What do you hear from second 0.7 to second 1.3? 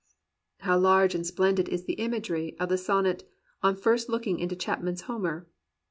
large and